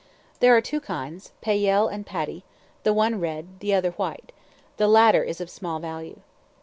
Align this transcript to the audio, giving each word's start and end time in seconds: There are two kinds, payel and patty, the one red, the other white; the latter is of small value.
There 0.39 0.57
are 0.57 0.61
two 0.61 0.79
kinds, 0.79 1.31
payel 1.43 1.87
and 1.87 2.07
patty, 2.07 2.43
the 2.81 2.91
one 2.91 3.19
red, 3.19 3.59
the 3.59 3.75
other 3.75 3.91
white; 3.91 4.31
the 4.77 4.87
latter 4.87 5.23
is 5.23 5.39
of 5.39 5.47
small 5.47 5.77
value. 5.77 6.21